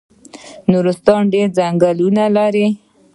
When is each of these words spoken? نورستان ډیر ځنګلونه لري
نورستان 0.71 1.21
ډیر 1.33 1.47
ځنګلونه 1.57 2.23
لري 2.37 2.67